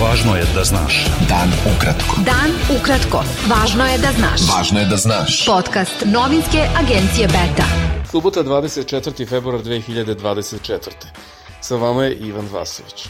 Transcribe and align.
Važno 0.00 0.32
je 0.36 0.44
da 0.54 0.62
znaš. 0.64 0.98
Dan 1.28 1.50
ukratko. 1.68 2.22
Dan 2.24 2.54
ukratko. 2.72 3.18
Važno 3.50 3.84
je 3.84 3.98
da 4.00 4.12
znaš. 4.16 4.46
Važno 4.48 4.80
je 4.80 4.86
da 4.88 4.96
znaš. 4.96 5.34
Podcast 5.44 6.06
novinske 6.08 6.62
agencije 6.80 7.26
Beta. 7.28 7.66
Subota 8.10 8.40
24. 8.44 9.28
februar 9.28 9.60
2024. 9.60 11.12
Sa 11.60 11.76
vama 11.76 12.06
je 12.06 12.14
Ivan 12.30 12.48
Vasović. 12.52 13.04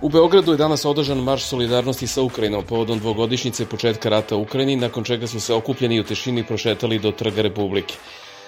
U 0.00 0.08
Beogradu 0.08 0.56
je 0.56 0.62
danas 0.62 0.84
održan 0.84 1.20
marš 1.20 1.44
solidarnosti 1.52 2.06
sa 2.06 2.22
Ukrajinom 2.22 2.64
povodom 2.64 2.98
dvogodišnjice 2.98 3.66
početka 3.66 4.08
rata 4.08 4.36
u 4.36 4.42
Ukrajini, 4.42 4.76
nakon 4.76 5.04
čega 5.04 5.26
su 5.26 5.40
se 5.40 5.54
okupljeni 5.54 6.00
u 6.00 6.04
tešini 6.04 6.46
prošetali 6.46 6.98
do 6.98 7.10
Trga 7.10 7.42
Republike. 7.42 7.94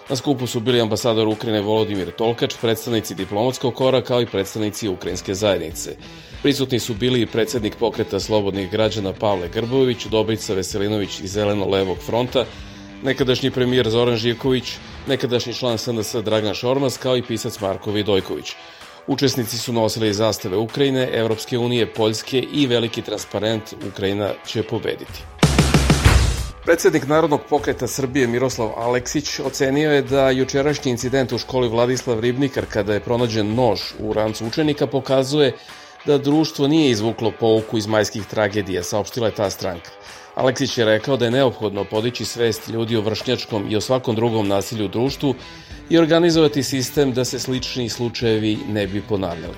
Na 0.09 0.17
skupu 0.17 0.47
su 0.47 0.61
bili 0.61 0.81
ambasador 0.81 1.29
Ukrajine 1.29 1.61
Volodimir 1.61 2.17
Tolkač, 2.17 2.55
predstavnici 2.61 3.15
diplomatskog 3.15 3.75
kora 3.75 4.03
kao 4.03 4.23
i 4.23 4.27
predstavnici 4.27 4.89
ukrajinske 4.89 5.35
zajednice. 5.35 5.97
Prisutni 6.45 6.81
su 6.81 6.95
bili 6.95 7.21
i 7.21 7.27
predsednik 7.27 7.77
pokreta 7.77 8.21
slobodnih 8.21 8.71
građana 8.71 9.13
Pavle 9.13 9.49
Grbović, 9.49 10.07
Dobrica 10.07 10.55
Veselinović 10.55 11.21
iz 11.21 11.33
Zeleno-levog 11.33 11.99
fronta, 12.07 12.45
nekadašnji 13.03 13.51
premijer 13.51 13.89
Zoran 13.91 14.17
Živković, 14.17 14.73
nekadašnji 15.09 15.55
član 15.55 15.79
SNS 15.79 16.15
Dragan 16.15 16.55
Šormas, 16.55 16.97
kao 16.97 17.17
i 17.17 17.23
pisac 17.23 17.61
Marko 17.61 17.91
Vidojković. 17.91 18.53
Učesnici 19.07 19.59
su 19.59 19.73
nosili 19.73 20.13
zastave 20.13 20.57
Ukrajine, 20.57 21.09
Evropske 21.13 21.59
unije, 21.59 21.93
Poljske 21.93 22.39
i 22.53 22.67
veliki 22.67 23.03
transparent 23.03 23.75
Ukrajina 23.89 24.31
će 24.47 24.63
pobediti. 24.63 25.25
Predsednik 26.65 27.07
Narodnog 27.07 27.41
pokreta 27.51 27.87
Srbije 27.87 28.27
Miroslav 28.27 28.73
Aleksić 28.77 29.41
ocenio 29.41 29.93
je 29.93 30.03
da 30.03 30.31
jučerašnji 30.31 30.91
incident 30.91 31.33
u 31.33 31.39
školi 31.39 31.69
Vladislav 31.69 32.21
Ribnikar 32.21 32.65
kada 32.73 32.95
je 32.95 33.01
pronađen 33.01 33.55
nož 33.55 33.81
u 33.99 34.13
rancu 34.13 34.47
učenika 34.47 34.87
pokazuje 34.87 35.53
da 36.07 36.19
društvo 36.19 36.69
nije 36.69 36.91
izvuklo 36.91 37.33
pouku 37.41 37.79
iz 37.79 37.87
majskih 37.87 38.27
tragedija, 38.27 38.83
saopštila 38.83 39.27
je 39.27 39.35
ta 39.35 39.51
stranka. 39.51 39.91
Aleksić 40.35 40.79
je 40.79 40.85
rekao 40.85 41.17
da 41.17 41.25
je 41.25 41.31
neophodno 41.31 41.85
podići 41.85 42.25
svest 42.25 42.69
ljudi 42.69 42.97
o 42.97 43.01
vršnjačkom 43.01 43.67
i 43.71 43.77
o 43.77 43.81
svakom 43.81 44.15
drugom 44.15 44.49
nasilju 44.49 44.85
u 44.85 44.89
društvu 44.89 45.35
i 45.91 45.99
organizovati 45.99 46.63
sistem 46.63 47.13
da 47.13 47.25
se 47.25 47.39
slični 47.39 47.89
slučajevi 47.89 48.59
ne 48.69 48.87
bi 48.87 49.03
ponavljali. 49.03 49.57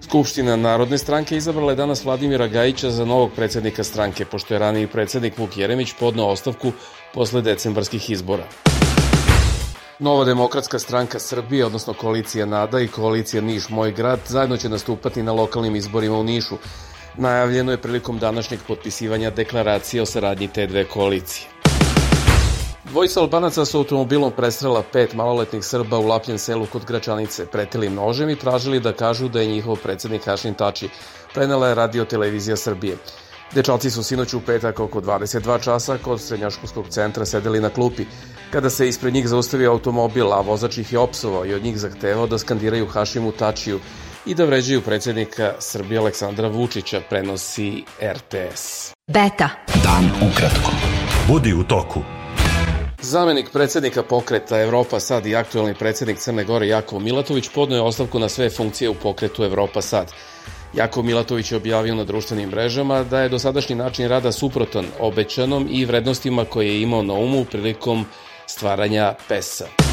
Skupština 0.00 0.56
Narodne 0.56 0.98
stranke 0.98 1.36
izabrala 1.36 1.72
je 1.72 1.76
danas 1.76 2.04
Vladimira 2.04 2.46
Gajića 2.46 2.90
za 2.90 3.04
novog 3.04 3.30
predsednika 3.36 3.84
stranke, 3.84 4.24
pošto 4.24 4.54
je 4.54 4.58
raniji 4.58 4.86
predsednik 4.86 5.38
Vuk 5.38 5.56
Jeremić 5.56 5.92
podnao 6.00 6.28
ostavku 6.28 6.72
posle 7.14 7.42
decembarskih 7.42 8.10
izbora. 8.10 8.44
Nova 10.02 10.24
demokratska 10.24 10.78
stranka 10.78 11.18
Srbije, 11.18 11.66
odnosno 11.66 11.94
koalicija 11.94 12.46
NADA 12.46 12.80
i 12.80 12.88
koalicija 12.88 13.42
Niš 13.42 13.68
Moj 13.68 13.92
grad, 13.92 14.20
zajedno 14.26 14.56
će 14.56 14.68
nastupati 14.68 15.22
na 15.22 15.32
lokalnim 15.32 15.76
izborima 15.76 16.18
u 16.18 16.24
Nišu. 16.24 16.56
Najavljeno 17.16 17.72
je 17.72 17.82
prilikom 17.82 18.18
današnjeg 18.18 18.60
potpisivanja 18.68 19.30
deklaracije 19.30 20.02
o 20.02 20.06
saradnji 20.06 20.48
te 20.48 20.66
dve 20.66 20.84
koalicije. 20.84 21.48
Dvojica 22.84 23.20
Albanaca 23.20 23.64
su 23.64 23.78
automobilom 23.78 24.32
prestrela 24.36 24.82
pet 24.92 25.14
maloletnih 25.14 25.64
Srba 25.64 25.98
u 25.98 26.06
Lapljen 26.06 26.38
selu 26.38 26.66
kod 26.72 26.84
Gračanice, 26.84 27.46
pretili 27.46 27.88
nožem 27.88 28.30
i 28.30 28.36
tražili 28.36 28.80
da 28.80 28.92
kažu 28.92 29.28
da 29.28 29.40
je 29.40 29.46
njihov 29.46 29.76
predsednik 29.82 30.24
Hašin 30.24 30.54
Tači, 30.54 30.88
prenela 31.34 31.68
je 31.68 31.74
radio 31.74 32.04
televizija 32.04 32.56
Srbije. 32.56 32.96
Dečalci 33.54 33.90
su 33.90 34.02
sinoć 34.02 34.34
u 34.34 34.40
petak 34.40 34.80
oko 34.80 35.00
22 35.00 35.62
časa 35.62 35.98
kod 35.98 36.20
srednjoškolskog 36.20 36.88
centra 36.88 37.24
sedeli 37.24 37.60
na 37.60 37.70
klupi, 37.70 38.04
kada 38.50 38.70
se 38.70 38.88
ispred 38.88 39.14
njih 39.14 39.28
zaustavio 39.28 39.70
automobil, 39.70 40.32
a 40.32 40.40
vozač 40.40 40.78
ih 40.78 40.92
je 40.92 40.98
opsovao 40.98 41.46
i 41.46 41.54
od 41.54 41.62
njih 41.62 41.78
zahtevao 41.78 42.26
da 42.26 42.38
skandiraju 42.38 42.86
Hašimu 42.86 43.32
Tačiju 43.32 43.80
i 44.26 44.34
da 44.34 44.44
vređaju 44.44 44.82
predsednika 44.82 45.54
Srbije 45.58 45.98
Aleksandra 45.98 46.48
Vučića, 46.48 47.00
prenosi 47.10 47.84
RTS. 48.02 48.92
Beta. 49.12 49.48
Dan 49.84 50.30
ukratko. 50.30 50.72
Budi 51.28 51.54
u 51.54 51.64
toku. 51.64 52.00
Zamenik 53.02 53.50
predsednika 53.52 54.02
pokreta 54.02 54.60
Evropa 54.60 55.00
Sad 55.00 55.26
i 55.26 55.36
aktuelni 55.36 55.74
predsednik 55.74 56.18
Crne 56.18 56.44
Gore 56.44 56.68
Jakov 56.68 57.00
Milatović 57.00 57.48
podnoje 57.54 57.78
je 57.78 57.82
ostavku 57.82 58.18
na 58.18 58.28
sve 58.28 58.50
funkcije 58.50 58.90
u 58.90 58.94
pokretu 58.94 59.44
Evropa 59.44 59.82
Sad. 59.82 60.12
Jakov 60.74 61.04
Milatović 61.04 61.52
je 61.52 61.56
objavio 61.56 61.94
na 61.94 62.04
društvenim 62.04 62.48
mrežama 62.48 63.04
da 63.04 63.20
je 63.20 63.28
dosadašnji 63.28 63.76
način 63.76 64.08
rada 64.08 64.32
suprotan 64.32 64.86
obećanom 65.00 65.68
i 65.70 65.84
vrednostima 65.84 66.44
koje 66.44 66.66
je 66.66 66.82
imao 66.82 67.02
na 67.02 67.14
umu 67.14 67.44
prilikom 67.44 68.06
stvaranja 68.46 69.14
PES-a. 69.28 69.89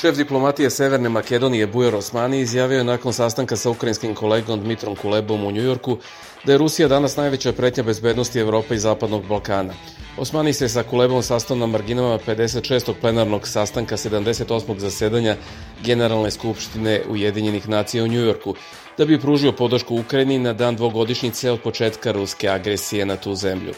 Šef 0.00 0.16
diplomatije 0.16 0.70
Severne 0.70 1.08
Makedonije 1.08 1.66
Bujar 1.66 1.94
Osmani 1.94 2.40
izjavio 2.40 2.78
je 2.78 2.84
nakon 2.84 3.12
sastanka 3.12 3.56
sa 3.56 3.70
ukrajinskim 3.70 4.14
kolegom 4.14 4.60
Dmitrom 4.60 4.96
Kulebom 4.96 5.44
u 5.44 5.50
Njujorku 5.50 5.98
da 6.44 6.52
je 6.52 6.58
Rusija 6.58 6.88
danas 6.88 7.16
najveća 7.16 7.52
pretnja 7.52 7.82
bezbednosti 7.82 8.38
Evrope 8.38 8.74
i 8.74 8.78
Zapadnog 8.78 9.26
Balkana. 9.26 9.74
Osmani 10.16 10.52
se 10.52 10.68
sa 10.68 10.82
Kulebom 10.82 11.22
sastao 11.22 11.56
na 11.56 11.66
marginama 11.66 12.18
56. 12.26 12.92
plenarnog 13.00 13.48
sastanka 13.48 13.96
78. 13.96 14.78
zasedanja 14.78 15.36
Generalne 15.84 16.30
skupštine 16.30 17.02
Ujedinjenih 17.10 17.68
nacija 17.68 18.04
u 18.04 18.08
Njujorku, 18.08 18.54
da 18.98 19.04
bi 19.04 19.20
pružio 19.20 19.52
podršku 19.52 19.96
Ukrajini 19.96 20.38
na 20.38 20.52
dan 20.52 20.76
dvogodišnjice 20.76 21.50
od 21.50 21.60
početka 21.60 22.12
ruske 22.12 22.48
agresije 22.48 23.06
na 23.06 23.16
tu 23.16 23.34
zemlju. 23.34 23.74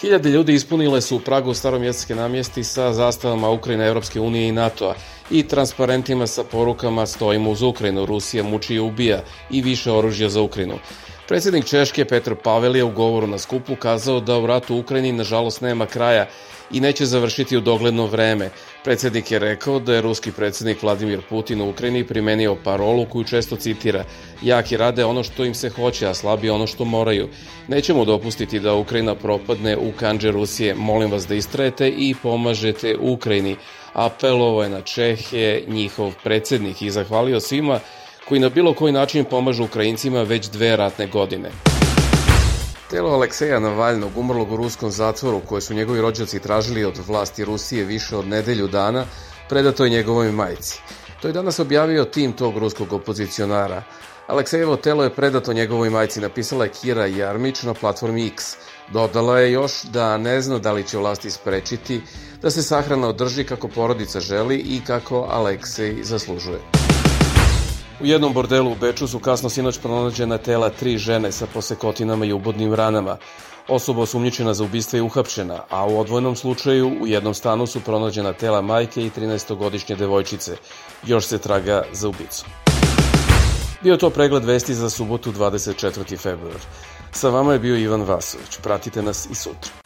Hiljade 0.00 0.28
ljudi 0.30 0.54
ispunile 0.54 1.00
su 1.00 1.20
Pragu 1.20 1.54
staromjeseske 1.54 2.14
namjesti 2.14 2.64
sa 2.64 2.92
zastavama 2.92 3.50
Ukrajine, 3.50 3.86
Evropske 3.86 4.20
unije 4.20 4.48
i 4.48 4.52
NATO-a 4.52 4.94
i 5.30 5.42
transparentima 5.42 6.26
sa 6.26 6.44
porukama 6.44 7.06
stojimo 7.06 7.50
uz 7.50 7.62
Ukrajinu, 7.62 8.06
Rusija 8.06 8.42
muči 8.42 8.74
i 8.74 8.80
ubija 8.80 9.22
i 9.50 9.62
više 9.62 9.92
oružja 9.92 10.28
za 10.28 10.40
Ukrajinu. 10.40 10.78
Predsednik 11.28 11.64
Češke 11.64 12.04
Petr 12.04 12.34
Pavel 12.34 12.76
je 12.76 12.84
u 12.84 12.90
govoru 12.90 13.26
na 13.26 13.38
skupu 13.38 13.76
kazao 13.76 14.20
da 14.20 14.38
u 14.38 14.46
ratu 14.46 14.74
u 14.74 14.78
Ukrajini 14.78 15.12
nažalost 15.12 15.60
nema 15.60 15.86
kraja 15.86 16.26
i 16.72 16.80
neće 16.80 17.06
završiti 17.06 17.56
u 17.56 17.60
dogledno 17.60 18.06
vreme. 18.06 18.50
Predsednik 18.84 19.30
je 19.30 19.38
rekao 19.38 19.78
da 19.78 19.94
je 19.94 20.00
ruski 20.00 20.32
predsednik 20.32 20.82
Vladimir 20.82 21.20
Putin 21.28 21.60
u 21.60 21.70
Ukrajini 21.70 22.06
primenio 22.06 22.56
parolu 22.64 23.06
koju 23.06 23.24
često 23.24 23.56
citira 23.56 24.04
Jaki 24.42 24.76
rade 24.76 25.04
ono 25.04 25.22
što 25.22 25.44
im 25.44 25.54
se 25.54 25.70
hoće, 25.70 26.06
a 26.06 26.14
slabi 26.14 26.50
ono 26.50 26.66
što 26.66 26.84
moraju. 26.84 27.28
Nećemo 27.68 28.04
dopustiti 28.04 28.60
da 28.60 28.74
Ukrajina 28.74 29.14
propadne 29.14 29.76
u 29.76 29.92
kanđe 29.92 30.30
Rusije. 30.30 30.74
Molim 30.74 31.10
vas 31.10 31.26
da 31.26 31.34
istrajete 31.34 31.88
i 31.88 32.14
pomažete 32.22 32.96
Ukrajini. 33.00 33.56
Apelovo 33.96 34.62
je 34.62 34.68
na 34.68 34.80
Čehe 34.82 35.62
njihov 35.68 36.12
predsednik 36.24 36.82
i 36.82 36.90
zahvalio 36.90 37.40
svima 37.40 37.80
koji 38.28 38.40
na 38.40 38.48
bilo 38.48 38.74
koji 38.74 38.92
način 38.92 39.24
pomažu 39.24 39.64
Ukrajincima 39.64 40.22
već 40.22 40.46
dve 40.48 40.76
ratne 40.76 41.06
godine. 41.06 41.50
Telo 42.90 43.10
Alekseja 43.10 43.60
Navaljnog, 43.60 44.16
umrlog 44.16 44.52
u 44.52 44.56
ruskom 44.56 44.90
zatvoru, 44.90 45.40
koje 45.40 45.60
su 45.60 45.74
njegovi 45.74 46.00
rođaci 46.00 46.40
tražili 46.40 46.84
od 46.84 46.98
vlasti 47.06 47.44
Rusije 47.44 47.84
više 47.84 48.16
od 48.16 48.28
nedelju 48.28 48.68
dana, 48.68 49.04
predato 49.48 49.84
je 49.84 49.90
njegovoj 49.90 50.32
majici. 50.32 50.80
To 51.22 51.28
je 51.28 51.32
danas 51.32 51.58
objavio 51.58 52.04
tim 52.04 52.32
tog 52.32 52.58
ruskog 52.58 52.92
opozicionara. 52.92 53.82
Aleksejevo 54.26 54.76
telo 54.76 55.04
je 55.04 55.14
predato 55.14 55.52
njegovoj 55.52 55.90
majci, 55.90 56.20
napisala 56.20 56.64
je 56.64 56.70
Kira 56.70 57.06
Jarmić 57.06 57.62
na 57.62 57.74
platformi 57.74 58.26
X. 58.26 58.56
Dodala 58.92 59.40
je 59.40 59.52
još 59.52 59.82
da 59.82 60.18
ne 60.18 60.40
zna 60.40 60.58
da 60.58 60.72
li 60.72 60.84
će 60.84 60.98
vlasti 60.98 61.30
sprečiti 61.30 62.00
da 62.42 62.50
se 62.50 62.62
sahrana 62.62 63.08
održi 63.08 63.44
kako 63.44 63.68
porodica 63.68 64.20
želi 64.20 64.56
i 64.56 64.80
kako 64.86 65.26
Aleksej 65.30 66.02
zaslužuje. 66.02 66.58
U 68.00 68.06
jednom 68.06 68.32
bordelu 68.32 68.72
u 68.72 68.74
Beču 68.74 69.08
su 69.08 69.18
kasno 69.18 69.48
sinoć 69.48 69.78
pronađena 69.78 70.38
tela 70.38 70.70
tri 70.70 70.98
žene 70.98 71.32
sa 71.32 71.46
posekotinama 71.54 72.24
i 72.24 72.32
ubodnim 72.32 72.74
ranama. 72.74 73.16
Osoba 73.68 74.02
osumnjičena 74.02 74.54
za 74.54 74.64
ubistvo 74.64 74.96
je 74.96 75.02
uhapšena, 75.02 75.60
a 75.70 75.86
u 75.86 75.98
odvojnom 75.98 76.36
slučaju 76.36 76.96
u 77.00 77.06
jednom 77.06 77.34
stanu 77.34 77.66
su 77.66 77.80
pronađena 77.80 78.32
tela 78.32 78.60
majke 78.60 79.06
i 79.06 79.10
13-godišnje 79.10 79.96
devojčice. 79.96 80.56
Još 81.06 81.24
se 81.24 81.38
traga 81.38 81.82
za 81.92 82.08
ubicom. 82.08 82.48
Bio 83.82 83.96
to 83.96 84.10
pregled 84.10 84.44
vesti 84.44 84.74
za 84.74 84.90
subotu 84.90 85.32
24. 85.32 86.18
februar. 86.18 86.60
Sa 87.12 87.28
vama 87.28 87.52
je 87.52 87.58
bio 87.58 87.76
Ivan 87.76 88.02
Vasović. 88.02 88.58
Pratite 88.62 89.02
nas 89.02 89.26
i 89.30 89.34
sutra. 89.34 89.85